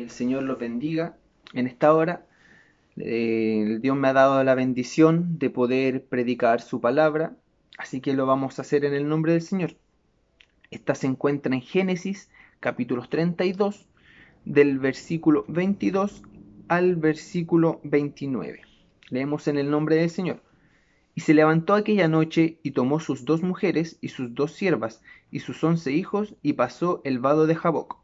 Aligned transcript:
El 0.00 0.10
Señor 0.10 0.44
los 0.44 0.58
bendiga 0.58 1.16
en 1.52 1.66
esta 1.66 1.92
hora. 1.92 2.24
Eh, 2.96 3.78
Dios 3.82 3.96
me 3.96 4.08
ha 4.08 4.12
dado 4.14 4.42
la 4.44 4.54
bendición 4.54 5.38
de 5.38 5.50
poder 5.50 6.04
predicar 6.06 6.62
su 6.62 6.80
palabra, 6.80 7.36
así 7.76 8.00
que 8.00 8.14
lo 8.14 8.24
vamos 8.24 8.58
a 8.58 8.62
hacer 8.62 8.86
en 8.86 8.94
el 8.94 9.08
nombre 9.08 9.32
del 9.32 9.42
Señor. 9.42 9.76
Esta 10.70 10.94
se 10.94 11.06
encuentra 11.06 11.54
en 11.54 11.60
Génesis 11.60 12.30
capítulos 12.60 13.10
32, 13.10 13.88
del 14.46 14.78
versículo 14.78 15.44
22 15.48 16.22
al 16.68 16.96
versículo 16.96 17.80
29. 17.84 18.62
Leemos 19.10 19.48
en 19.48 19.58
el 19.58 19.70
nombre 19.70 19.96
del 19.96 20.08
Señor. 20.08 20.42
Y 21.14 21.20
se 21.20 21.34
levantó 21.34 21.74
aquella 21.74 22.08
noche 22.08 22.58
y 22.62 22.70
tomó 22.70 23.00
sus 23.00 23.26
dos 23.26 23.42
mujeres 23.42 23.98
y 24.00 24.08
sus 24.08 24.34
dos 24.34 24.52
siervas 24.52 25.02
y 25.30 25.40
sus 25.40 25.62
once 25.62 25.92
hijos 25.92 26.36
y 26.42 26.54
pasó 26.54 27.02
el 27.04 27.18
vado 27.18 27.46
de 27.46 27.56
Jaboc. 27.56 27.99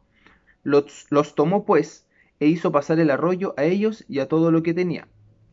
Los, 0.63 1.07
tomó 1.35 1.65
pues 1.65 2.05
e 2.39 2.47
hizo 2.47 2.71
pasar 2.71 2.99
el 2.99 3.09
arroyo 3.09 3.53
a 3.57 3.63
ellos 3.63 4.05
y 4.07 4.19
a 4.19 4.27
todo 4.27 4.51
lo 4.51 4.63
que 4.63 4.73
tenía. 4.73 5.07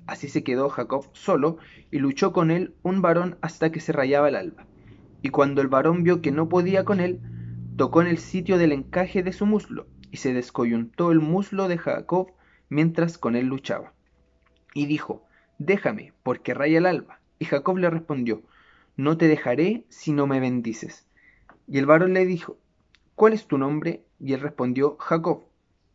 Así 0.06 0.28
se 0.28 0.44
quedó 0.44 0.68
Jacob 0.68 1.08
solo 1.12 1.58
y 1.90 1.98
luchó 1.98 2.32
con 2.32 2.50
él 2.50 2.74
un 2.82 3.00
varón 3.00 3.38
hasta 3.40 3.70
que 3.72 3.80
se 3.80 3.92
rayaba 3.92 4.28
el 4.28 4.36
alba. 4.36 4.66
Y 5.22 5.30
cuando 5.30 5.62
el 5.62 5.68
varón 5.68 6.02
vio 6.02 6.20
que 6.20 6.30
no 6.30 6.48
podía 6.48 6.84
con 6.84 7.00
él, 7.00 7.20
tocó 7.76 8.02
en 8.02 8.08
el 8.08 8.18
sitio 8.18 8.58
del 8.58 8.72
encaje 8.72 9.22
de 9.22 9.32
su 9.32 9.46
muslo 9.46 9.86
y 10.10 10.18
se 10.18 10.34
descoyuntó 10.34 11.10
el 11.10 11.20
muslo 11.20 11.68
de 11.68 11.78
Jacob 11.78 12.32
mientras 12.68 13.16
con 13.18 13.34
él 13.36 13.46
luchaba. 13.46 13.94
Y 14.74 14.86
dijo, 14.86 15.24
déjame, 15.58 16.12
porque 16.22 16.54
raya 16.54 16.78
el 16.78 16.86
alba. 16.86 17.20
Y 17.38 17.46
Jacob 17.46 17.78
le 17.78 17.88
respondió, 17.88 18.42
no 18.96 19.16
te 19.16 19.28
dejaré 19.28 19.84
si 19.88 20.12
no 20.12 20.26
me 20.26 20.40
bendices. 20.40 21.06
Y 21.66 21.78
el 21.78 21.86
varón 21.86 22.12
le 22.12 22.26
dijo, 22.26 22.58
¿cuál 23.14 23.32
es 23.32 23.46
tu 23.46 23.58
nombre? 23.58 24.04
Y 24.20 24.32
él 24.32 24.40
respondió, 24.40 24.96
Jacob. 24.98 25.44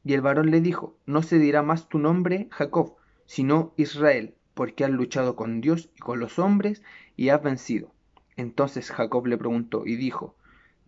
Y 0.04 0.14
el 0.14 0.22
varón 0.22 0.52
le 0.52 0.62
dijo, 0.62 0.96
no 1.06 1.22
se 1.22 1.40
dirá 1.40 1.62
más 1.62 1.90
tu 1.90 2.00
nombre 2.00 2.48
Jacob, 2.52 2.96
sino 3.26 3.74
Israel, 3.78 4.34
porque 4.54 4.84
has 4.86 4.92
luchado 4.92 5.36
con 5.36 5.62
Dios 5.62 5.90
y 5.96 6.00
con 6.00 6.20
los 6.20 6.40
hombres 6.40 6.82
y 7.16 7.30
has 7.30 7.44
vencido. 7.44 7.92
Entonces 8.38 8.92
Jacob 8.92 9.28
le 9.28 9.38
preguntó 9.38 9.86
y 9.86 9.96
dijo, 9.96 10.36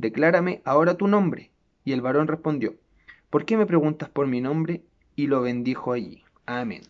Declárame 0.02 0.64
ahora 0.66 0.96
tu 0.96 1.08
nombre. 1.08 1.52
Y 1.86 1.94
el 1.94 2.02
varón 2.02 2.28
respondió, 2.28 2.74
¿por 3.30 3.46
qué 3.46 3.56
me 3.56 3.68
preguntas 3.68 4.10
por 4.10 4.26
mi 4.26 4.42
nombre? 4.42 4.82
Y 5.16 5.28
lo 5.28 5.42
bendijo 5.42 5.94
allí. 5.94 6.24
Amén. 6.48 6.82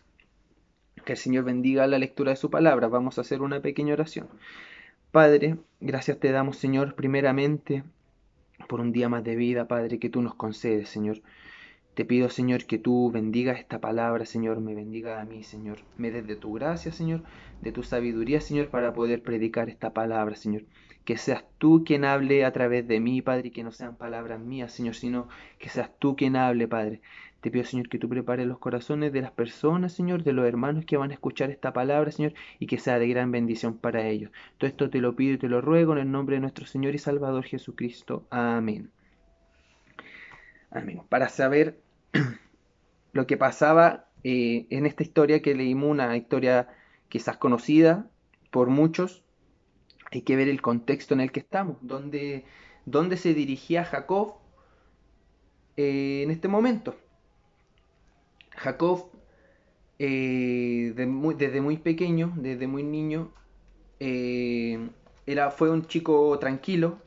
Que 1.04 1.12
el 1.12 1.18
Señor 1.18 1.44
bendiga 1.44 1.86
la 1.86 1.98
lectura 1.98 2.30
de 2.30 2.36
su 2.36 2.48
palabra. 2.48 2.88
Vamos 2.88 3.18
a 3.18 3.20
hacer 3.20 3.42
una 3.42 3.60
pequeña 3.60 3.92
oración. 3.92 4.28
Padre, 5.10 5.58
gracias 5.80 6.20
te 6.20 6.32
damos, 6.32 6.56
Señor, 6.56 6.94
primeramente 6.94 7.84
por 8.66 8.80
un 8.80 8.92
día 8.92 9.08
más 9.08 9.24
de 9.24 9.36
vida, 9.36 9.68
Padre, 9.68 9.98
que 9.98 10.10
tú 10.10 10.22
nos 10.22 10.34
concedes, 10.34 10.88
Señor. 10.88 11.20
Te 11.94 12.06
pido, 12.06 12.30
Señor, 12.30 12.64
que 12.64 12.78
tú 12.78 13.10
bendigas 13.10 13.58
esta 13.58 13.78
palabra, 13.78 14.24
Señor, 14.24 14.60
me 14.60 14.74
bendiga 14.74 15.20
a 15.20 15.26
mí, 15.26 15.42
Señor. 15.42 15.78
Me 15.98 16.10
des 16.10 16.26
de 16.26 16.36
tu 16.36 16.54
gracia, 16.54 16.90
Señor, 16.90 17.22
de 17.60 17.70
tu 17.70 17.82
sabiduría, 17.82 18.40
Señor, 18.40 18.68
para 18.68 18.94
poder 18.94 19.22
predicar 19.22 19.68
esta 19.68 19.92
palabra, 19.92 20.34
Señor. 20.34 20.62
Que 21.04 21.18
seas 21.18 21.44
tú 21.58 21.84
quien 21.84 22.06
hable 22.06 22.46
a 22.46 22.52
través 22.52 22.88
de 22.88 22.98
mí, 22.98 23.20
Padre, 23.20 23.48
y 23.48 23.50
que 23.50 23.62
no 23.62 23.72
sean 23.72 23.96
palabras 23.96 24.40
mías, 24.40 24.72
Señor, 24.72 24.94
sino 24.94 25.28
que 25.58 25.68
seas 25.68 25.90
tú 25.98 26.16
quien 26.16 26.36
hable, 26.36 26.66
Padre. 26.66 27.02
Te 27.42 27.50
pido, 27.50 27.64
Señor, 27.64 27.88
que 27.88 27.98
tú 27.98 28.08
prepares 28.08 28.46
los 28.46 28.60
corazones 28.60 29.12
de 29.12 29.20
las 29.20 29.32
personas, 29.32 29.92
Señor, 29.92 30.22
de 30.22 30.32
los 30.32 30.46
hermanos 30.46 30.84
que 30.86 30.96
van 30.96 31.10
a 31.10 31.14
escuchar 31.14 31.50
esta 31.50 31.72
palabra, 31.72 32.12
Señor, 32.12 32.34
y 32.60 32.68
que 32.68 32.78
sea 32.78 33.00
de 33.00 33.08
gran 33.08 33.32
bendición 33.32 33.78
para 33.78 34.06
ellos. 34.06 34.30
Todo 34.58 34.68
esto 34.68 34.90
te 34.90 35.00
lo 35.00 35.16
pido 35.16 35.34
y 35.34 35.38
te 35.38 35.48
lo 35.48 35.60
ruego 35.60 35.92
en 35.92 35.98
el 35.98 36.10
nombre 36.12 36.36
de 36.36 36.40
nuestro 36.40 36.66
Señor 36.66 36.94
y 36.94 36.98
Salvador 36.98 37.44
Jesucristo. 37.44 38.28
Amén. 38.30 38.92
Amén. 40.70 41.02
Para 41.08 41.28
saber 41.28 41.80
lo 43.12 43.26
que 43.26 43.36
pasaba 43.36 44.06
eh, 44.22 44.68
en 44.70 44.86
esta 44.86 45.02
historia 45.02 45.42
que 45.42 45.56
leímos, 45.56 45.90
una 45.90 46.16
historia 46.16 46.68
quizás 47.08 47.38
conocida 47.38 48.06
por 48.52 48.68
muchos, 48.68 49.24
hay 50.12 50.22
que 50.22 50.36
ver 50.36 50.48
el 50.48 50.62
contexto 50.62 51.14
en 51.14 51.20
el 51.22 51.32
que 51.32 51.40
estamos, 51.40 51.76
dónde, 51.80 52.44
dónde 52.86 53.16
se 53.16 53.34
dirigía 53.34 53.84
Jacob 53.84 54.36
eh, 55.76 56.22
en 56.22 56.30
este 56.30 56.46
momento. 56.46 56.94
Jacob, 58.56 59.10
eh, 59.98 60.92
desde 60.94 61.60
muy 61.60 61.76
pequeño, 61.78 62.32
desde 62.36 62.66
muy 62.66 62.82
niño, 62.82 63.32
era, 65.26 65.50
fue 65.50 65.70
un 65.70 65.86
chico 65.86 66.36
tranquilo, 66.38 66.98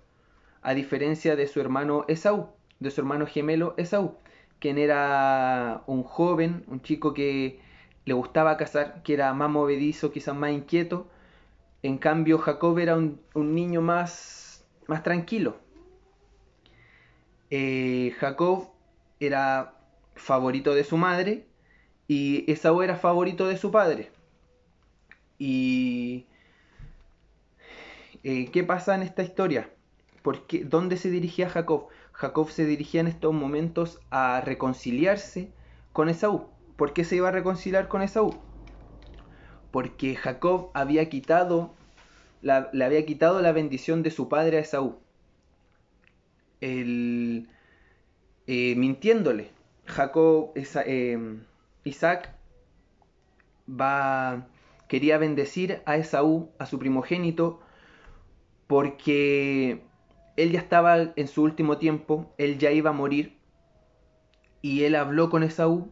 a 0.62 0.74
diferencia 0.74 1.36
de 1.36 1.48
su 1.48 1.60
hermano 1.60 2.06
Esaú, 2.08 2.48
de 2.80 2.90
su 2.92 3.02
hermano 3.02 3.28
gemelo 3.28 3.74
Esaú 3.78 4.18
quien 4.60 4.78
era 4.78 5.84
un 5.88 6.04
joven, 6.04 6.64
un 6.68 6.82
chico 6.82 7.14
que 7.14 7.60
le 8.06 8.14
gustaba 8.14 8.58
cazar, 8.58 9.04
que 9.04 9.14
era 9.14 9.34
más 9.34 9.50
movedizo, 9.50 10.12
quizás 10.12 10.36
más 10.36 10.52
inquieto. 10.52 11.08
En 11.84 11.98
cambio, 11.98 12.40
Jacob 12.40 12.80
era 12.80 12.96
un, 12.96 13.20
niño 13.36 13.82
más, 13.82 14.66
más 14.88 15.04
tranquilo. 15.04 15.58
Eh, 17.52 18.14
Jacob 18.20 18.70
era 19.20 19.75
favorito 20.16 20.74
de 20.74 20.84
su 20.84 20.98
madre 20.98 21.46
y 22.08 22.50
Esaú 22.52 22.82
era 22.82 22.96
favorito 22.96 23.48
de 23.48 23.58
su 23.58 23.72
padre. 23.72 24.12
¿Y 25.38 26.26
eh, 28.24 28.50
qué 28.52 28.64
pasa 28.64 28.96
en 28.96 29.04
esta 29.04 29.24
historia? 29.24 29.70
¿Por 30.22 30.46
¿Dónde 30.66 30.98
se 30.98 31.10
dirigía 31.10 31.50
Jacob? 31.50 31.88
Jacob 32.12 32.50
se 32.50 32.66
dirigía 32.66 33.02
en 33.02 33.08
estos 33.08 33.34
momentos 33.34 34.00
a 34.10 34.42
reconciliarse 34.42 35.52
con 35.92 36.10
Esaú. 36.10 36.48
¿Por 36.78 36.94
qué 36.94 37.04
se 37.04 37.18
iba 37.18 37.28
a 37.28 37.32
reconciliar 37.32 37.88
con 37.88 38.02
Esaú? 38.02 38.36
Porque 39.72 40.16
Jacob 40.16 40.72
había 40.74 41.10
quitado, 41.10 41.74
le 42.42 42.86
había 42.86 43.06
quitado 43.06 43.42
la 43.42 43.52
bendición 43.52 44.02
de 44.02 44.12
su 44.12 44.30
padre 44.30 44.58
a 44.58 44.62
Esaú. 44.62 44.98
El, 46.62 47.50
eh, 48.48 48.76
mintiéndole. 48.78 49.52
Jacob, 49.86 50.52
eh, 50.56 51.40
Isaac 51.84 52.36
quería 54.88 55.18
bendecir 55.18 55.82
a 55.86 55.98
Esaú, 55.98 56.50
a 56.60 56.66
su 56.66 56.80
primogénito, 56.80 57.60
porque 58.68 59.82
él 60.38 60.52
ya 60.52 60.60
estaba 60.60 61.14
en 61.16 61.28
su 61.28 61.44
último 61.44 61.78
tiempo, 61.78 62.34
él 62.38 62.58
ya 62.58 62.72
iba 62.72 62.90
a 62.90 62.94
morir, 62.94 63.38
y 64.62 64.84
él 64.84 64.96
habló 64.96 65.30
con 65.30 65.44
Esaú, 65.44 65.92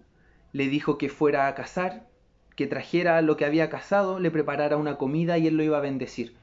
le 0.51 0.67
dijo 0.67 0.97
que 0.97 1.09
fuera 1.09 1.47
a 1.47 1.55
cazar, 1.55 2.07
que 2.55 2.67
trajera 2.67 3.21
lo 3.21 3.37
que 3.37 3.45
había 3.45 3.69
cazado, 3.69 4.19
le 4.19 4.31
preparara 4.31 4.77
una 4.77 4.97
comida 4.97 5.37
y 5.37 5.47
él 5.47 5.57
lo 5.57 5.63
iba 5.63 5.77
a 5.77 5.81
bendecir. 5.81 6.35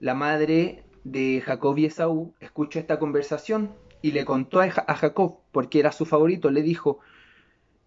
La 0.00 0.14
madre 0.14 0.84
de 1.04 1.42
Jacob 1.44 1.78
y 1.78 1.86
Esaú 1.86 2.34
escuchó 2.40 2.78
esta 2.78 2.98
conversación 2.98 3.74
y 4.02 4.12
le 4.12 4.24
contó 4.24 4.60
a 4.60 4.70
Jacob, 4.70 5.38
porque 5.56 5.80
era 5.80 5.90
su 5.90 6.04
favorito, 6.04 6.50
le 6.50 6.60
dijo, 6.60 6.98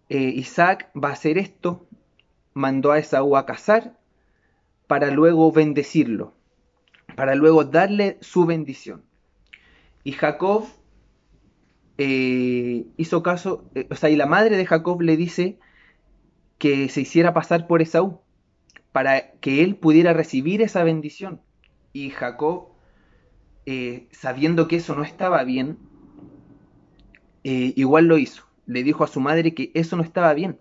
eh, 0.08 0.18
Isaac 0.18 0.90
va 0.92 1.10
a 1.10 1.12
hacer 1.12 1.38
esto, 1.38 1.86
mandó 2.52 2.90
a 2.90 2.98
Esaú 2.98 3.36
a 3.36 3.46
cazar 3.46 3.96
para 4.88 5.12
luego 5.12 5.52
bendecirlo, 5.52 6.34
para 7.14 7.36
luego 7.36 7.62
darle 7.62 8.18
su 8.22 8.44
bendición. 8.44 9.04
Y 10.02 10.10
Jacob 10.10 10.64
eh, 11.96 12.86
hizo 12.96 13.22
caso, 13.22 13.70
eh, 13.76 13.86
o 13.88 13.94
sea, 13.94 14.10
y 14.10 14.16
la 14.16 14.26
madre 14.26 14.56
de 14.56 14.66
Jacob 14.66 15.00
le 15.00 15.16
dice 15.16 15.60
que 16.58 16.88
se 16.88 17.02
hiciera 17.02 17.32
pasar 17.32 17.68
por 17.68 17.82
Esaú, 17.82 18.18
para 18.90 19.30
que 19.34 19.62
él 19.62 19.76
pudiera 19.76 20.12
recibir 20.12 20.60
esa 20.60 20.82
bendición. 20.82 21.40
Y 21.92 22.10
Jacob, 22.10 22.70
sabiendo 24.10 24.66
que 24.66 24.74
eso 24.74 24.96
no 24.96 25.04
estaba 25.04 25.44
bien, 25.44 25.78
igual 27.42 28.06
lo 28.06 28.18
hizo. 28.18 28.44
Le 28.66 28.82
dijo 28.82 29.04
a 29.04 29.08
su 29.08 29.20
madre 29.20 29.54
que 29.54 29.70
eso 29.74 29.96
no 29.96 30.02
estaba 30.02 30.32
bien. 30.34 30.58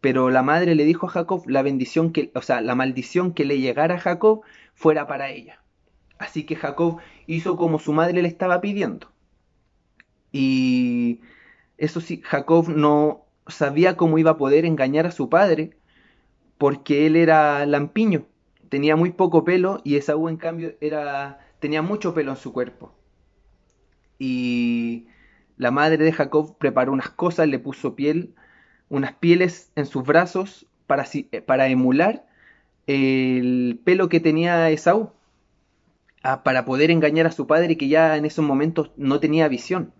Pero 0.00 0.30
la 0.30 0.42
madre 0.42 0.74
le 0.74 0.84
dijo 0.84 1.06
a 1.06 1.10
Jacob 1.10 1.42
la 1.46 1.62
bendición 1.62 2.12
que, 2.12 2.30
o 2.34 2.42
sea, 2.42 2.60
la 2.60 2.74
maldición 2.74 3.34
que 3.34 3.44
le 3.44 3.60
llegara 3.60 3.96
a 3.96 4.00
Jacob 4.00 4.42
fuera 4.74 5.06
para 5.06 5.30
ella. 5.30 5.62
Así 6.18 6.44
que 6.44 6.56
Jacob 6.56 6.98
hizo 7.26 7.56
como 7.56 7.78
su 7.78 7.92
madre 7.92 8.22
le 8.22 8.28
estaba 8.28 8.60
pidiendo. 8.60 9.10
Y 10.32 11.20
eso 11.78 12.00
sí, 12.00 12.20
Jacob 12.24 12.68
no 12.68 13.24
sabía 13.46 13.96
cómo 13.96 14.18
iba 14.18 14.32
a 14.32 14.36
poder 14.36 14.64
engañar 14.64 15.06
a 15.06 15.10
su 15.10 15.28
padre 15.28 15.76
porque 16.58 17.06
él 17.06 17.16
era 17.16 17.64
lampiño, 17.66 18.26
tenía 18.68 18.96
muy 18.96 19.12
poco 19.12 19.44
pelo 19.44 19.80
y 19.82 19.96
Esaú 19.96 20.28
en 20.28 20.36
cambio 20.36 20.74
era 20.80 21.40
tenía 21.58 21.82
mucho 21.82 22.14
pelo 22.14 22.32
en 22.32 22.36
su 22.36 22.52
cuerpo. 22.52 22.94
Y 24.18 25.06
la 25.60 25.70
madre 25.70 25.98
de 25.98 26.12
Jacob 26.12 26.56
preparó 26.56 26.90
unas 26.90 27.10
cosas, 27.10 27.46
le 27.46 27.58
puso 27.58 27.94
piel, 27.94 28.34
unas 28.88 29.12
pieles 29.12 29.70
en 29.76 29.84
sus 29.84 30.04
brazos 30.04 30.66
para, 30.86 31.04
para 31.44 31.68
emular 31.68 32.24
el 32.86 33.78
pelo 33.84 34.08
que 34.08 34.20
tenía 34.20 34.70
Esaú 34.70 35.12
para 36.42 36.64
poder 36.64 36.90
engañar 36.90 37.26
a 37.26 37.30
su 37.30 37.46
padre 37.46 37.76
que 37.76 37.88
ya 37.88 38.16
en 38.16 38.24
esos 38.24 38.42
momentos 38.42 38.90
no 38.96 39.20
tenía 39.20 39.48
visión. 39.48 39.92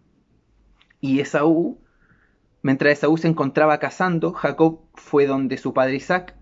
Y 1.03 1.21
Esaú 1.21 1.79
Mientras 2.63 2.93
Esaú 2.93 3.19
se 3.19 3.29
encontraba 3.29 3.79
cazando, 3.79 4.33
Jacob 4.33 4.81
fue 4.95 5.27
donde 5.27 5.59
su 5.59 5.75
padre 5.75 5.97
Isaac 5.97 6.37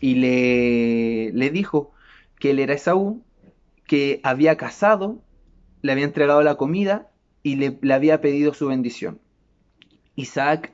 y 0.00 0.14
le, 0.14 1.32
le 1.32 1.50
dijo 1.50 1.92
que 2.38 2.50
él 2.50 2.60
era 2.60 2.74
Esaú, 2.74 3.22
que 3.86 4.20
había 4.22 4.56
cazado, 4.56 5.22
le 5.80 5.92
había 5.92 6.04
entregado 6.04 6.42
la 6.42 6.56
comida 6.56 7.11
y 7.42 7.56
le, 7.56 7.78
había 7.92 8.20
pedido 8.20 8.54
su 8.54 8.68
bendición. 8.68 9.20
Isaac, 10.14 10.72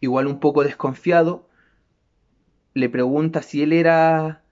igual 0.00 0.26
un 0.26 0.40
poco 0.40 0.64
desconfiado, 0.64 1.48
le 2.74 2.88
pregunta 2.88 3.42
si 3.42 3.62
él 3.62 3.72
era 3.72 4.42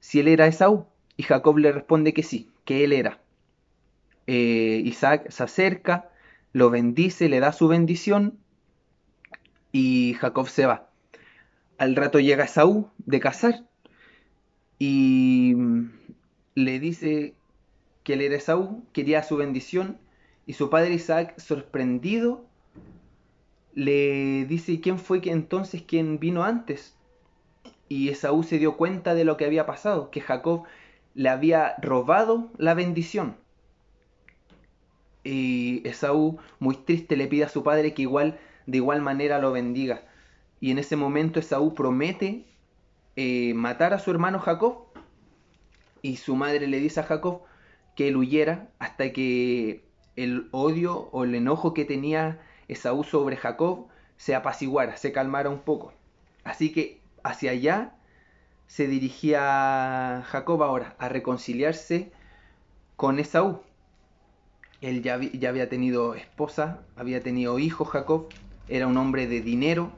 si 0.00 0.20
él 0.20 0.28
era 0.28 0.46
Esaú 0.46 0.86
y 1.16 1.22
Jacob 1.24 1.58
le 1.58 1.72
responde 1.72 2.14
que 2.14 2.22
sí, 2.22 2.48
que 2.64 2.84
él 2.84 2.92
era. 2.92 3.20
Eh, 4.26 4.80
Isaac 4.84 5.30
se 5.30 5.42
acerca, 5.42 6.10
lo 6.52 6.70
bendice, 6.70 7.28
le 7.28 7.40
da 7.40 7.52
su 7.52 7.68
bendición 7.68 8.38
y 9.72 10.14
Jacob 10.18 10.48
se 10.48 10.66
va. 10.66 10.88
Al 11.76 11.96
rato 11.96 12.18
llega 12.18 12.44
Esaú 12.44 12.88
de 12.98 13.20
cazar 13.20 13.64
y 14.78 15.54
le 16.54 16.80
dice 16.80 17.34
que 18.02 18.14
él 18.14 18.22
era 18.22 18.36
Esaú, 18.36 18.82
quería 18.92 19.22
su 19.22 19.36
bendición 19.36 19.98
y 20.50 20.54
su 20.54 20.68
padre 20.68 20.94
Isaac, 20.94 21.38
sorprendido, 21.38 22.44
le 23.72 24.46
dice 24.46 24.80
quién 24.80 24.98
fue 24.98 25.20
que 25.20 25.30
entonces 25.30 25.80
quien 25.80 26.18
vino 26.18 26.42
antes. 26.42 26.96
Y 27.88 28.08
Esaú 28.08 28.42
se 28.42 28.58
dio 28.58 28.76
cuenta 28.76 29.14
de 29.14 29.22
lo 29.22 29.36
que 29.36 29.44
había 29.44 29.64
pasado, 29.64 30.10
que 30.10 30.20
Jacob 30.20 30.64
le 31.14 31.28
había 31.28 31.76
robado 31.80 32.50
la 32.58 32.74
bendición. 32.74 33.36
Y 35.22 35.86
Esaú, 35.86 36.40
muy 36.58 36.74
triste, 36.74 37.16
le 37.16 37.28
pide 37.28 37.44
a 37.44 37.48
su 37.48 37.62
padre 37.62 37.94
que 37.94 38.02
igual, 38.02 38.40
de 38.66 38.78
igual 38.78 39.02
manera 39.02 39.38
lo 39.38 39.52
bendiga. 39.52 40.02
Y 40.58 40.72
en 40.72 40.80
ese 40.80 40.96
momento 40.96 41.38
Esaú 41.38 41.74
promete 41.74 42.44
eh, 43.14 43.54
matar 43.54 43.94
a 43.94 44.00
su 44.00 44.10
hermano 44.10 44.40
Jacob. 44.40 44.86
Y 46.02 46.16
su 46.16 46.34
madre 46.34 46.66
le 46.66 46.80
dice 46.80 46.98
a 46.98 47.04
Jacob 47.04 47.42
que 47.94 48.08
él 48.08 48.16
huyera 48.16 48.68
hasta 48.80 49.12
que 49.12 49.88
el 50.22 50.48
odio 50.50 51.08
o 51.12 51.24
el 51.24 51.34
enojo 51.34 51.74
que 51.74 51.84
tenía 51.84 52.40
Esaú 52.68 53.04
sobre 53.04 53.36
Jacob 53.36 53.86
se 54.16 54.34
apaciguara, 54.34 54.96
se 54.96 55.12
calmara 55.12 55.50
un 55.50 55.60
poco. 55.60 55.92
Así 56.44 56.72
que 56.72 57.00
hacia 57.22 57.52
allá 57.52 57.94
se 58.66 58.86
dirigía 58.86 60.22
Jacob 60.26 60.62
ahora, 60.62 60.94
a 60.98 61.08
reconciliarse 61.08 62.12
con 62.96 63.18
Esaú. 63.18 63.60
Él 64.80 65.02
ya, 65.02 65.18
ya 65.18 65.48
había 65.48 65.68
tenido 65.68 66.14
esposa, 66.14 66.80
había 66.96 67.22
tenido 67.22 67.58
hijos 67.58 67.88
Jacob, 67.88 68.28
era 68.68 68.86
un 68.86 68.96
hombre 68.96 69.26
de 69.26 69.40
dinero 69.40 69.90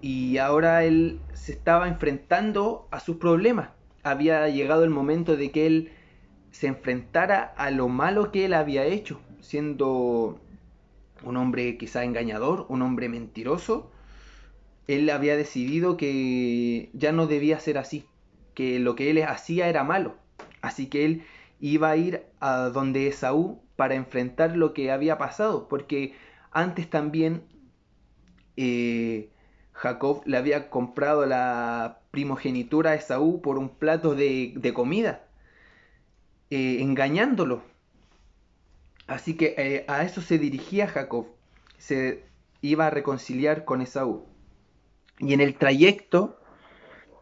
y 0.00 0.38
ahora 0.38 0.84
él 0.84 1.20
se 1.34 1.52
estaba 1.52 1.88
enfrentando 1.88 2.88
a 2.90 3.00
sus 3.00 3.16
problemas. 3.16 3.70
Había 4.02 4.48
llegado 4.48 4.82
el 4.84 4.90
momento 4.90 5.36
de 5.36 5.50
que 5.50 5.66
él 5.66 5.92
se 6.50 6.66
enfrentara 6.66 7.54
a 7.56 7.70
lo 7.70 7.88
malo 7.88 8.32
que 8.32 8.44
él 8.44 8.54
había 8.54 8.84
hecho, 8.84 9.20
siendo 9.40 10.40
un 11.22 11.36
hombre 11.36 11.76
quizá 11.76 12.04
engañador, 12.04 12.66
un 12.68 12.82
hombre 12.82 13.08
mentiroso, 13.08 13.90
él 14.86 15.08
había 15.10 15.36
decidido 15.36 15.96
que 15.96 16.90
ya 16.92 17.12
no 17.12 17.26
debía 17.26 17.60
ser 17.60 17.78
así, 17.78 18.06
que 18.54 18.78
lo 18.80 18.96
que 18.96 19.10
él 19.10 19.22
hacía 19.22 19.68
era 19.68 19.84
malo. 19.84 20.16
Así 20.62 20.86
que 20.86 21.04
él 21.04 21.22
iba 21.60 21.90
a 21.90 21.96
ir 21.96 22.24
a 22.40 22.70
donde 22.70 23.06
Esaú 23.06 23.60
para 23.76 23.94
enfrentar 23.94 24.56
lo 24.56 24.74
que 24.74 24.90
había 24.90 25.18
pasado, 25.18 25.68
porque 25.68 26.14
antes 26.50 26.90
también 26.90 27.44
eh, 28.56 29.30
Jacob 29.72 30.22
le 30.26 30.36
había 30.36 30.68
comprado 30.70 31.24
la 31.24 32.00
primogenitura 32.10 32.90
a 32.90 32.94
Esaú 32.94 33.40
por 33.40 33.58
un 33.58 33.68
plato 33.70 34.14
de, 34.14 34.72
comida, 34.74 35.22
eh, 36.50 36.78
engañándolo. 36.80 37.62
Así 39.06 39.34
que 39.36 39.54
eh, 39.56 39.84
a 39.88 40.04
eso 40.04 40.20
se 40.20 40.38
dirigía 40.38 40.86
Jacob, 40.86 41.26
se 41.78 42.24
iba 42.60 42.86
a 42.86 42.90
reconciliar 42.90 43.64
con 43.64 43.80
Esaú. 43.80 44.24
Y 45.18 45.32
en 45.32 45.40
el 45.40 45.56
trayecto, 45.56 46.40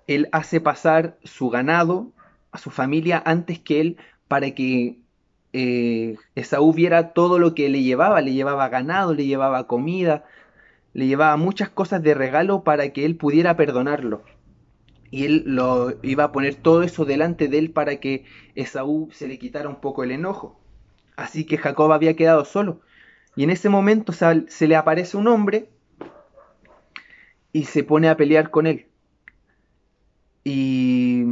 él 0.07 0.29
hace 0.33 0.61
pasar 0.61 1.19
su 1.25 1.51
ganado 1.51 2.13
a 2.53 2.59
su 2.59 2.71
familia 2.71 3.23
antes 3.25 3.59
que 3.59 3.81
él 3.81 3.97
para 4.29 4.51
que 4.53 4.99
eh, 5.53 6.17
Esaú 6.35 6.73
viera 6.73 7.13
todo 7.13 7.39
lo 7.39 7.55
que 7.55 7.69
le 7.69 7.83
llevaba. 7.83 8.21
Le 8.21 8.33
llevaba 8.33 8.69
ganado, 8.69 9.15
le 9.15 9.27
llevaba 9.27 9.67
comida, 9.67 10.25
le 10.93 11.07
llevaba 11.07 11.37
muchas 11.37 11.69
cosas 11.69 12.03
de 12.03 12.15
regalo 12.15 12.65
para 12.65 12.93
que 12.93 13.05
él 13.05 13.17
pudiera 13.17 13.57
perdonarlo. 13.57 14.23
Y 15.11 15.25
él 15.25 15.45
lo 15.47 15.99
iba 16.03 16.25
a 16.25 16.33
poner 16.33 16.55
todo 16.55 16.83
eso 16.83 17.05
delante 17.05 17.49
de 17.49 17.59
él 17.59 17.71
para 17.71 17.97
que 17.97 18.25
Esaú 18.55 19.09
se 19.13 19.29
le 19.29 19.39
quitara 19.39 19.69
un 19.69 19.81
poco 19.81 20.05
el 20.05 20.11
enojo. 20.11 20.61
Así 21.17 21.45
que 21.45 21.59
Jacob 21.59 21.93
había 21.93 22.17
quedado 22.17 22.45
solo. 22.45 22.81
Y 23.35 23.45
en 23.45 23.51
ese 23.51 23.69
momento 23.69 24.13
se 24.13 24.69
le 24.69 24.77
aparece 24.77 25.17
un 25.17 25.29
hombre 25.29 25.71
y 27.53 27.65
se 27.65 27.85
pone 27.85 28.09
a 28.09 28.17
pelear 28.17 28.51
con 28.51 28.67
él. 28.67 28.87
Y 30.45 31.25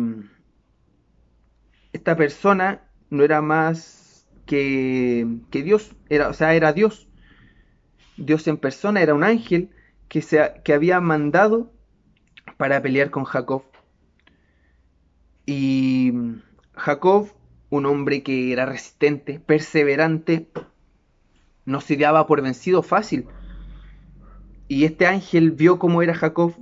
esta 1.92 2.16
persona 2.16 2.82
no 3.10 3.24
era 3.24 3.40
más 3.42 4.26
que, 4.46 5.26
que 5.50 5.62
Dios, 5.62 5.92
era, 6.08 6.28
o 6.28 6.32
sea, 6.32 6.54
era 6.54 6.72
Dios. 6.72 7.08
Dios 8.16 8.46
en 8.46 8.56
persona, 8.56 9.02
era 9.02 9.14
un 9.14 9.24
ángel 9.24 9.70
que, 10.08 10.22
se, 10.22 10.60
que 10.64 10.72
había 10.72 11.00
mandado 11.00 11.72
para 12.56 12.82
pelear 12.82 13.10
con 13.10 13.24
Jacob. 13.24 13.62
Y 15.46 16.12
Jacob 16.74 17.28
un 17.70 17.86
hombre 17.86 18.22
que 18.22 18.52
era 18.52 18.66
resistente, 18.66 19.40
perseverante, 19.40 20.48
no 21.64 21.80
se 21.80 21.96
daba 21.96 22.26
por 22.26 22.42
vencido 22.42 22.82
fácil. 22.82 23.26
Y 24.68 24.84
este 24.84 25.06
ángel 25.06 25.52
vio 25.52 25.78
cómo 25.78 26.02
era 26.02 26.14
Jacob 26.14 26.54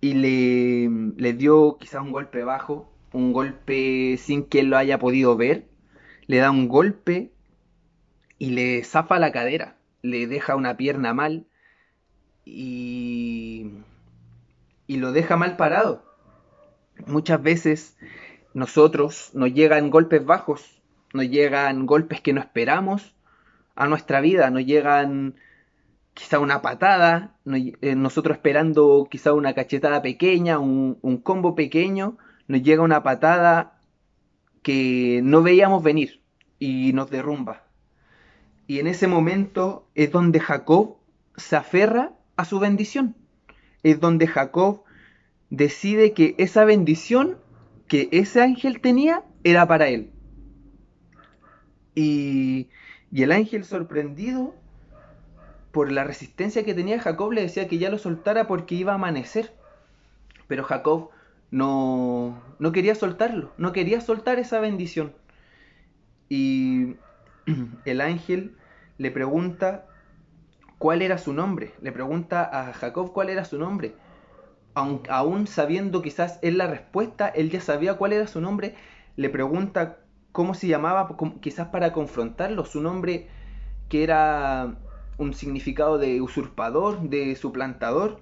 y 0.00 0.14
le, 0.14 1.32
dio 1.34 1.76
quizás 1.78 2.02
un 2.02 2.12
golpe 2.12 2.44
bajo, 2.44 2.92
un 3.12 3.32
golpe 3.32 4.16
sin 4.18 4.44
que 4.44 4.60
él 4.60 4.70
lo 4.70 4.76
haya 4.76 4.98
podido 4.98 5.36
ver. 5.36 5.66
Le 6.26 6.38
da 6.38 6.50
un 6.50 6.68
golpe 6.68 7.32
y 8.38 8.50
le 8.50 8.82
zafa 8.84 9.18
la 9.18 9.32
cadera, 9.32 9.76
le 10.02 10.26
deja 10.26 10.56
una 10.56 10.76
pierna 10.76 11.14
mal 11.14 11.46
y, 12.44 13.70
y 14.86 14.96
lo 14.98 15.12
deja 15.12 15.36
mal 15.36 15.56
parado. 15.56 16.02
Muchas 17.06 17.42
veces 17.42 17.96
nosotros 18.54 19.30
nos 19.34 19.52
llegan 19.52 19.90
golpes 19.90 20.24
bajos, 20.24 20.82
nos 21.12 21.28
llegan 21.28 21.86
golpes 21.86 22.20
que 22.20 22.32
no 22.32 22.40
esperamos 22.40 23.14
a 23.74 23.86
nuestra 23.86 24.20
vida, 24.20 24.50
nos 24.50 24.64
llegan 24.64 25.36
quizá 26.14 26.38
una 26.38 26.62
patada, 26.62 27.36
eh, 27.44 27.94
nosotros 27.94 28.36
esperando 28.36 29.06
quizá 29.10 29.34
una 29.34 29.54
cachetada 29.54 30.00
pequeña, 30.00 30.58
un, 30.58 30.98
un 31.02 31.18
combo 31.18 31.54
pequeño, 31.54 32.16
nos 32.48 32.62
llega 32.62 32.82
una 32.82 33.02
patada 33.02 33.78
que 34.62 35.20
no 35.22 35.42
veíamos 35.42 35.82
venir 35.82 36.22
y 36.58 36.92
nos 36.94 37.10
derrumba. 37.10 37.64
Y 38.66 38.80
en 38.80 38.86
ese 38.86 39.06
momento 39.06 39.86
es 39.94 40.10
donde 40.10 40.40
Jacob 40.40 40.96
se 41.36 41.56
aferra 41.56 42.12
a 42.36 42.44
su 42.44 42.58
bendición. 42.58 43.14
Es 43.86 44.00
donde 44.00 44.26
Jacob 44.26 44.82
decide 45.48 46.12
que 46.12 46.34
esa 46.38 46.64
bendición 46.64 47.38
que 47.86 48.08
ese 48.10 48.42
ángel 48.42 48.80
tenía 48.80 49.22
era 49.44 49.68
para 49.68 49.86
él. 49.86 50.10
Y, 51.94 52.68
el 53.12 53.30
ángel 53.30 53.64
sorprendido 53.64 54.56
por 55.70 55.92
la 55.92 56.02
resistencia 56.02 56.64
que 56.64 56.74
tenía 56.74 57.00
Jacob 57.00 57.30
le 57.30 57.42
decía 57.42 57.68
que 57.68 57.78
ya 57.78 57.88
lo 57.88 57.98
soltara 57.98 58.48
porque 58.48 58.74
iba 58.74 58.90
a 58.90 58.96
amanecer. 58.96 59.54
Pero 60.48 60.64
Jacob 60.64 61.10
no, 61.52 62.42
no 62.58 62.72
quería 62.72 62.96
soltarlo, 62.96 63.52
no 63.56 63.70
quería 63.70 64.00
soltar 64.00 64.40
esa 64.40 64.58
bendición. 64.58 65.12
Y 66.28 66.96
el 67.84 68.00
ángel 68.00 68.56
le 68.98 69.12
pregunta 69.12 69.86
cuál 70.78 71.02
era 71.02 71.18
su 71.18 71.32
nombre, 71.32 71.74
le 71.80 71.92
pregunta 71.92 72.48
a 72.52 72.72
Jacob 72.72 73.12
cuál 73.12 73.30
era 73.30 73.44
su 73.44 73.58
nombre 73.58 73.94
aún, 74.76 75.46
sabiendo 75.46 76.02
quizás 76.02 76.38
él 76.42 76.58
la 76.58 76.66
respuesta, 76.66 77.28
él 77.28 77.50
ya 77.50 77.60
sabía 77.60 77.94
cuál 77.94 78.12
era 78.12 78.26
su 78.26 78.40
nombre, 78.40 78.74
le 79.16 79.30
pregunta 79.30 79.98
cómo 80.32 80.54
se 80.54 80.68
llamaba, 80.68 81.16
quizás 81.40 81.68
para 81.68 81.92
confrontarlo, 81.92 82.64
su 82.66 82.82
nombre 82.82 83.28
que 83.88 84.04
era 84.04 84.76
un 85.16 85.32
significado 85.32 85.96
de 85.96 86.20
usurpador, 86.20 87.08
de 87.08 87.34
suplantador, 87.36 88.20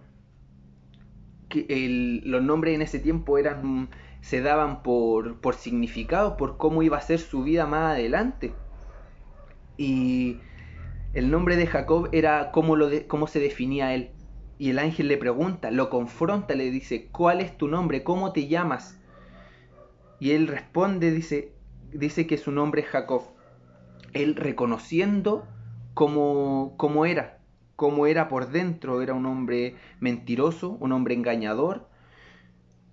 que 1.49 2.20
los 2.25 2.42
nombres 2.42 2.75
en 2.76 2.82
ese 2.82 3.00
tiempo 3.00 3.37
eran 3.38 3.88
se 4.20 4.40
daban 4.40 4.82
por, 4.82 5.40
por 5.40 5.54
significado, 5.54 6.37
por 6.37 6.56
cómo 6.56 6.82
iba 6.82 6.96
a 6.96 7.00
ser 7.00 7.18
su 7.18 7.42
vida 7.42 7.66
más 7.66 7.92
adelante. 7.92 8.54
Y, 9.76 10.38
El 11.14 11.30
nombre 11.30 11.54
de 11.54 11.68
Jacob 11.68 12.09
era 12.11 12.50
cómo, 12.50 12.75
lo 12.75 12.88
cómo 13.06 13.28
se 13.28 13.38
definía 13.38 13.94
él. 13.94 14.11
Y 14.59 14.71
el 14.71 14.80
ángel 14.80 15.06
le 15.06 15.16
pregunta, 15.16 15.71
lo 15.71 15.88
confronta, 15.88 16.56
le 16.56 16.73
dice, 16.73 17.06
¿cuál 17.12 17.40
es 17.40 17.56
tu 17.56 17.68
nombre? 17.68 18.02
¿Cómo 18.02 18.33
te 18.33 18.49
llamas? 18.49 19.00
Y 20.18 20.33
él 20.33 20.49
responde, 20.49 21.12
dice, 21.12 21.52
dice 21.92 22.26
que 22.26 22.37
su 22.37 22.50
nombre 22.50 22.80
es 22.80 22.88
Jacob. 22.88 23.23
Él 24.12 24.35
reconociendo 24.35 25.47
cómo, 25.94 26.75
cómo 26.76 27.06
era, 27.06 27.38
cómo 27.76 28.06
era 28.06 28.26
por 28.26 28.50
dentro, 28.50 29.00
era 29.00 29.14
un 29.14 29.26
hombre 29.26 29.76
mentiroso, 30.00 30.71
un 30.80 30.90
hombre 30.90 31.14
engañador. 31.14 31.88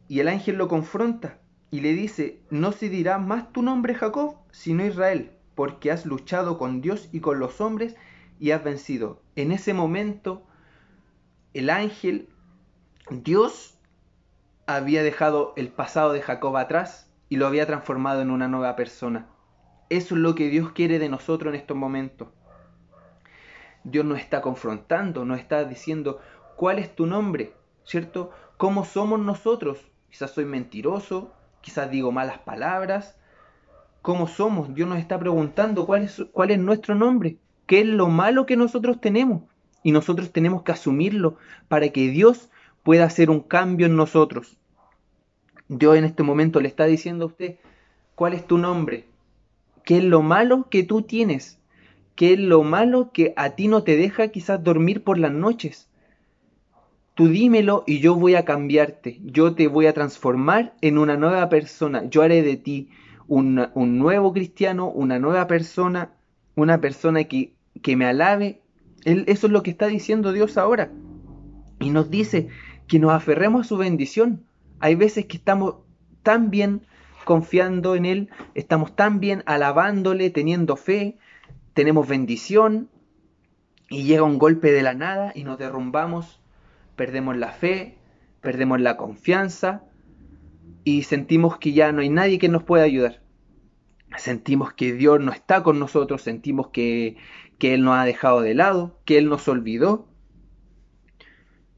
Y 0.07 0.19
el 0.19 0.27
ángel 0.27 0.57
lo 0.57 0.67
confronta 0.67 1.39
y 1.71 1.81
le 1.81 1.93
dice, 1.93 2.39
no 2.51 2.71
se 2.71 2.87
dirá 2.89 3.17
más 3.17 3.51
tu 3.51 3.63
nombre 3.63 3.95
Jacob, 3.95 4.35
sino 4.51 4.85
Israel, 4.85 5.31
porque 5.55 5.89
has 5.89 6.05
luchado 6.05 6.59
con 6.59 6.81
Dios 6.81 7.09
y 7.11 7.19
con 7.19 7.39
los 7.39 7.61
hombres 7.61 7.95
y 8.41 8.51
has 8.51 8.63
vencido. 8.63 9.21
En 9.35 9.51
ese 9.51 9.75
momento, 9.75 10.41
el 11.53 11.69
ángel, 11.69 12.27
Dios, 13.11 13.77
había 14.65 15.03
dejado 15.03 15.53
el 15.57 15.69
pasado 15.69 16.11
de 16.11 16.23
Jacob 16.23 16.57
atrás 16.57 17.07
y 17.29 17.35
lo 17.35 17.45
había 17.45 17.67
transformado 17.67 18.19
en 18.21 18.31
una 18.31 18.47
nueva 18.47 18.75
persona. 18.75 19.27
Eso 19.89 20.15
es 20.15 20.21
lo 20.21 20.33
que 20.33 20.49
Dios 20.49 20.71
quiere 20.71 20.97
de 20.97 21.07
nosotros 21.07 21.53
en 21.53 21.59
estos 21.59 21.77
momentos. 21.77 22.29
Dios 23.83 24.05
nos 24.05 24.19
está 24.19 24.41
confrontando, 24.41 25.23
nos 25.23 25.39
está 25.39 25.63
diciendo 25.65 26.19
cuál 26.55 26.79
es 26.79 26.95
tu 26.95 27.05
nombre, 27.05 27.53
¿cierto? 27.83 28.31
¿Cómo 28.57 28.85
somos 28.85 29.19
nosotros? 29.19 29.85
Quizás 30.09 30.31
soy 30.31 30.45
mentiroso, 30.45 31.31
quizás 31.61 31.91
digo 31.91 32.11
malas 32.11 32.39
palabras. 32.39 33.19
¿Cómo 34.01 34.25
somos? 34.25 34.73
Dios 34.73 34.89
nos 34.89 34.97
está 34.97 35.19
preguntando 35.19 35.85
cuál 35.85 36.05
es, 36.05 36.23
cuál 36.31 36.49
es 36.49 36.57
nuestro 36.57 36.95
nombre, 36.95 37.37
qué 37.65 37.81
es 37.81 37.87
lo 37.87 38.07
malo 38.07 38.45
que 38.45 38.57
nosotros 38.57 38.99
tenemos. 38.99 39.43
Y 39.83 39.91
nosotros 39.91 40.31
tenemos 40.31 40.63
que 40.63 40.71
asumirlo 40.71 41.37
para 41.67 41.89
que 41.89 42.09
Dios 42.09 42.49
pueda 42.83 43.05
hacer 43.05 43.29
un 43.29 43.41
cambio 43.41 43.87
en 43.87 43.95
nosotros. 43.95 44.57
Dios 45.67 45.97
en 45.97 46.03
este 46.03 46.23
momento 46.23 46.59
le 46.59 46.67
está 46.67 46.85
diciendo 46.85 47.25
a 47.25 47.27
usted, 47.27 47.55
¿cuál 48.15 48.33
es 48.33 48.45
tu 48.45 48.57
nombre? 48.57 49.05
¿Qué 49.85 49.97
es 49.97 50.03
lo 50.03 50.21
malo 50.21 50.67
que 50.69 50.83
tú 50.83 51.01
tienes? 51.01 51.59
¿Qué 52.15 52.33
es 52.33 52.39
lo 52.39 52.63
malo 52.63 53.11
que 53.11 53.33
a 53.37 53.51
ti 53.51 53.67
no 53.67 53.83
te 53.83 53.95
deja 53.95 54.27
quizás 54.27 54.63
dormir 54.63 55.03
por 55.03 55.17
las 55.17 55.31
noches? 55.31 55.89
Tú 57.15 57.27
dímelo 57.27 57.83
y 57.87 57.99
yo 57.99 58.15
voy 58.15 58.35
a 58.35 58.45
cambiarte. 58.45 59.19
Yo 59.23 59.55
te 59.55 59.67
voy 59.67 59.85
a 59.87 59.93
transformar 59.93 60.73
en 60.81 60.97
una 60.97 61.17
nueva 61.17 61.49
persona. 61.49 62.03
Yo 62.09 62.21
haré 62.21 62.41
de 62.41 62.57
ti 62.57 62.89
un, 63.27 63.67
un 63.73 63.97
nuevo 63.97 64.33
cristiano, 64.33 64.89
una 64.89 65.19
nueva 65.19 65.47
persona, 65.47 66.11
una 66.55 66.81
persona 66.81 67.23
que, 67.25 67.53
que 67.81 67.95
me 67.95 68.05
alabe. 68.05 68.61
eso 69.03 69.47
es 69.47 69.53
lo 69.53 69.63
que 69.63 69.71
está 69.71 69.87
diciendo 69.87 70.33
Dios 70.33 70.57
ahora. 70.57 70.91
Y 71.79 71.89
nos 71.89 72.09
dice 72.09 72.49
que 72.87 72.99
nos 72.99 73.11
aferremos 73.11 73.65
a 73.65 73.69
su 73.69 73.77
bendición. 73.77 74.43
Hay 74.79 74.95
veces 74.95 75.25
que 75.25 75.37
estamos 75.37 75.75
tan 76.23 76.49
bien 76.49 76.81
confiando 77.23 77.95
en 77.95 78.05
Él, 78.05 78.29
estamos 78.55 78.95
tan 78.95 79.19
bien 79.19 79.43
alabándole, 79.45 80.29
teniendo 80.29 80.75
fe, 80.75 81.17
tenemos 81.73 82.07
bendición 82.07 82.89
y 83.89 84.03
llega 84.03 84.23
un 84.23 84.39
golpe 84.39 84.71
de 84.71 84.81
la 84.81 84.93
nada 84.93 85.31
y 85.35 85.43
nos 85.43 85.57
derrumbamos, 85.57 86.41
perdemos 86.95 87.37
la 87.37 87.51
fe, 87.51 87.97
perdemos 88.41 88.81
la 88.81 88.97
confianza 88.97 89.83
y 90.83 91.03
sentimos 91.03 91.57
que 91.57 91.73
ya 91.73 91.91
no 91.91 92.01
hay 92.01 92.09
nadie 92.09 92.39
que 92.39 92.49
nos 92.49 92.63
pueda 92.63 92.83
ayudar. 92.83 93.21
Sentimos 94.17 94.73
que 94.73 94.93
Dios 94.93 95.19
no 95.19 95.31
está 95.31 95.63
con 95.63 95.79
nosotros, 95.79 96.21
sentimos 96.21 96.67
que, 96.69 97.17
que 97.57 97.73
Él 97.73 97.83
nos 97.83 97.97
ha 97.97 98.05
dejado 98.05 98.41
de 98.41 98.53
lado, 98.53 98.99
que 99.05 99.17
Él 99.17 99.29
nos 99.29 99.47
olvidó. 99.47 100.07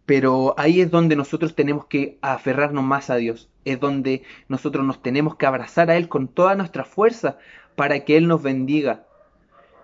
Pero 0.06 0.54
ahí 0.58 0.82
es 0.82 0.92
donde 0.92 1.16
nosotros 1.16 1.56
tenemos 1.56 1.86
que 1.86 2.18
aferrarnos 2.22 2.84
más 2.84 3.10
a 3.10 3.16
Dios, 3.16 3.50
es 3.64 3.80
donde 3.80 4.24
nosotros 4.50 4.86
nos 4.86 5.02
tenemos 5.02 5.36
que 5.36 5.46
abrazar 5.46 5.90
a 5.90 5.96
Él 5.96 6.10
con 6.10 6.28
toda 6.28 6.56
nuestra 6.56 6.84
fuerza 6.84 7.38
para 7.76 8.04
que 8.04 8.18
Él 8.18 8.28
nos 8.28 8.44
bendiga, 8.44 9.06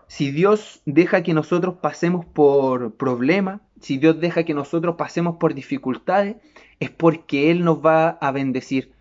si 0.09 0.31
Dios 0.31 0.81
deja 0.87 1.21
que 1.21 1.35
nosotros 1.35 1.75
pasemos 1.75 2.25
por 2.25 2.95
problemas, 2.95 3.61
si 3.79 3.99
Dios 3.99 4.19
deja 4.19 4.43
que 4.43 4.55
nosotros 4.55 4.95
pasemos 4.95 5.37
por 5.37 5.53
dificultades, 5.53 6.37
es 6.79 6.89
porque 6.89 7.51
Él 7.51 7.63
nos 7.63 7.85
va 7.85 8.09
a 8.09 8.31
bendecir. 8.31 8.91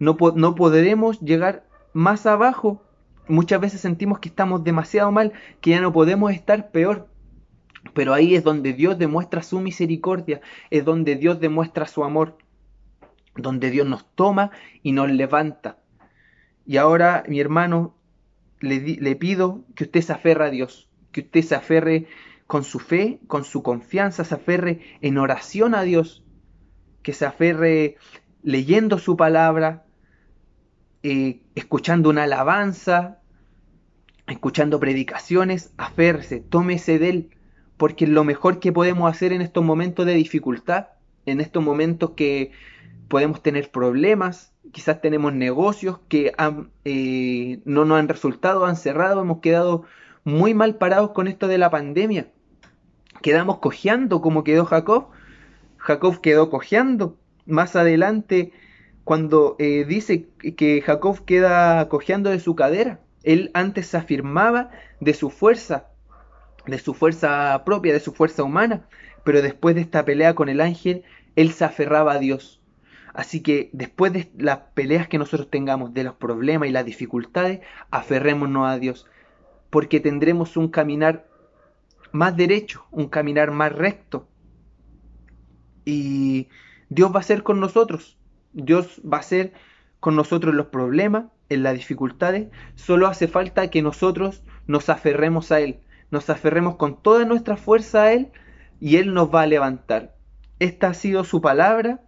No, 0.00 0.16
no 0.34 0.54
podremos 0.56 1.20
llegar 1.20 1.65
más 1.96 2.26
abajo. 2.26 2.82
Muchas 3.26 3.58
veces 3.58 3.80
sentimos 3.80 4.18
que 4.18 4.28
estamos 4.28 4.62
demasiado 4.62 5.10
mal, 5.10 5.32
que 5.60 5.70
ya 5.70 5.80
no 5.80 5.92
podemos 5.92 6.30
estar 6.30 6.70
peor. 6.70 7.08
Pero 7.94 8.12
ahí 8.12 8.34
es 8.34 8.44
donde 8.44 8.74
Dios 8.74 8.98
demuestra 8.98 9.42
su 9.42 9.60
misericordia, 9.60 10.40
es 10.70 10.84
donde 10.84 11.16
Dios 11.16 11.40
demuestra 11.40 11.86
su 11.86 12.04
amor, 12.04 12.36
donde 13.34 13.70
Dios 13.70 13.86
nos 13.86 14.04
toma 14.14 14.50
y 14.82 14.92
nos 14.92 15.10
levanta. 15.10 15.78
Y 16.66 16.76
ahora, 16.76 17.24
mi 17.28 17.40
hermano, 17.40 17.94
le, 18.60 19.16
pido 19.16 19.64
que 19.74 19.84
usted 19.84 20.02
se 20.02 20.12
aferre 20.12 20.44
a 20.44 20.50
Dios, 20.50 20.90
que 21.12 21.22
usted 21.22 21.42
se 21.42 21.54
aferre 21.54 22.08
con 22.46 22.62
su 22.62 22.78
fe, 22.78 23.20
con 23.26 23.44
su 23.44 23.62
confianza, 23.62 24.24
se 24.24 24.34
aferre 24.34 24.80
en 25.00 25.16
oración 25.16 25.74
a 25.74 25.82
Dios, 25.82 26.24
que 27.02 27.14
se 27.14 27.24
aferre 27.24 27.96
leyendo 28.42 28.98
su 28.98 29.16
palabra, 29.16 29.85
eh, 31.08 31.38
escuchando 31.54 32.10
una 32.10 32.24
alabanza, 32.24 33.20
escuchando 34.26 34.80
predicaciones, 34.80 35.72
aférrese, 35.76 36.40
tómese 36.40 36.98
de 36.98 37.08
él, 37.08 37.30
porque 37.76 38.08
lo 38.08 38.24
mejor 38.24 38.58
que 38.58 38.72
podemos 38.72 39.08
hacer 39.08 39.32
en 39.32 39.40
estos 39.40 39.62
momentos 39.62 40.04
de 40.04 40.14
dificultad, 40.14 40.88
en 41.24 41.40
estos 41.40 41.62
momentos 41.62 42.10
que 42.16 42.50
podemos 43.06 43.40
tener 43.40 43.70
problemas, 43.70 44.52
quizás 44.72 45.00
tenemos 45.00 45.32
negocios 45.32 46.00
que 46.08 46.32
eh, 46.84 47.60
no 47.64 47.84
nos 47.84 48.00
han 48.00 48.08
resultado, 48.08 48.66
han 48.66 48.74
cerrado, 48.74 49.22
hemos 49.22 49.38
quedado 49.38 49.84
muy 50.24 50.54
mal 50.54 50.74
parados 50.74 51.12
con 51.12 51.28
esto 51.28 51.46
de 51.46 51.58
la 51.58 51.70
pandemia. 51.70 52.32
Quedamos 53.22 53.58
cojeando 53.58 54.20
como 54.20 54.42
quedó 54.42 54.64
Jacob. 54.64 55.06
Jacob 55.76 56.20
quedó 56.20 56.50
cojeando. 56.50 57.16
Más 57.46 57.76
adelante, 57.76 58.52
cuando 59.06 59.54
eh, 59.60 59.84
dice 59.84 60.26
que 60.56 60.82
Jacob 60.82 61.24
queda 61.24 61.88
cojeando 61.88 62.30
de 62.30 62.40
su 62.40 62.56
cadera, 62.56 62.98
él 63.22 63.52
antes 63.54 63.94
afirmaba 63.94 64.72
de 64.98 65.14
su 65.14 65.30
fuerza, 65.30 65.86
de 66.66 66.80
su 66.80 66.92
fuerza 66.92 67.62
propia, 67.64 67.92
de 67.92 68.00
su 68.00 68.12
fuerza 68.12 68.42
humana, 68.42 68.88
pero 69.22 69.42
después 69.42 69.76
de 69.76 69.82
esta 69.82 70.04
pelea 70.04 70.34
con 70.34 70.48
el 70.48 70.60
ángel, 70.60 71.04
él 71.36 71.52
se 71.52 71.64
aferraba 71.64 72.14
a 72.14 72.18
Dios. 72.18 72.60
Así 73.14 73.44
que 73.44 73.70
después 73.72 74.12
de 74.12 74.28
las 74.38 74.58
peleas 74.74 75.06
que 75.06 75.18
nosotros 75.18 75.50
tengamos, 75.50 75.94
de 75.94 76.02
los 76.02 76.16
problemas 76.16 76.68
y 76.68 76.72
las 76.72 76.84
dificultades, 76.84 77.60
aferrémonos 77.92 78.66
a 78.66 78.76
Dios, 78.76 79.06
porque 79.70 80.00
tendremos 80.00 80.56
un 80.56 80.66
caminar 80.66 81.28
más 82.10 82.36
derecho, 82.36 82.84
un 82.90 83.08
caminar 83.08 83.52
más 83.52 83.70
recto. 83.70 84.26
Y 85.84 86.48
Dios 86.88 87.14
va 87.14 87.20
a 87.20 87.22
ser 87.22 87.44
con 87.44 87.60
nosotros, 87.60 88.15
Dios 88.56 89.02
va 89.04 89.18
a 89.18 89.22
ser 89.22 89.52
con 90.00 90.16
nosotros 90.16 90.52
en 90.52 90.56
los 90.56 90.68
problemas, 90.68 91.26
en 91.50 91.62
las 91.62 91.74
dificultades, 91.74 92.48
solo 92.74 93.06
hace 93.06 93.28
falta 93.28 93.68
que 93.68 93.82
nosotros 93.82 94.42
nos 94.66 94.88
aferremos 94.88 95.52
a 95.52 95.60
Él, 95.60 95.80
nos 96.10 96.30
aferremos 96.30 96.76
con 96.76 97.02
toda 97.02 97.26
nuestra 97.26 97.56
fuerza 97.56 98.04
a 98.04 98.12
Él 98.12 98.32
y 98.80 98.96
Él 98.96 99.12
nos 99.12 99.32
va 99.32 99.42
a 99.42 99.46
levantar. 99.46 100.16
Esta 100.58 100.88
ha 100.88 100.94
sido 100.94 101.22
su 101.24 101.42
palabra 101.42 102.00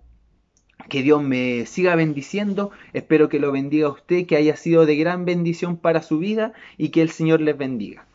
que 0.89 1.03
Dios 1.03 1.23
me 1.23 1.67
siga 1.67 1.97
bendiciendo. 1.97 2.71
Espero 2.95 3.29
que 3.29 3.41
lo 3.41 3.53
bendiga 3.53 3.89
a 3.89 3.93
usted, 3.93 4.27
que 4.27 4.37
haya 4.37 4.57
sido 4.57 4.87
de 4.87 4.97
gran 4.97 5.27
bendición 5.27 5.77
para 5.77 6.01
su 6.01 6.19
vida 6.19 6.55
y 6.79 6.89
que 6.89 7.03
el 7.03 7.11
Señor 7.11 7.43
les 7.43 7.59
bendiga. 7.59 8.07